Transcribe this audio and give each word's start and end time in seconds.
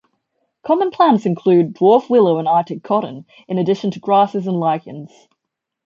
Common 0.63 0.89
plants 0.89 1.27
include 1.27 1.75
dwarf 1.75 2.09
willow 2.09 2.39
and 2.39 2.47
Arctic 2.47 2.81
cotton, 2.81 3.27
in 3.47 3.59
addition 3.59 3.91
to 3.91 3.99
grasses 3.99 4.47
and 4.47 4.59
lichens. 4.59 5.11